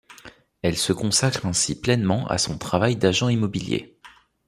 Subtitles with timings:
[0.63, 3.99] Elle se consacre ainsi pleinement à son travail d'agent immobilier.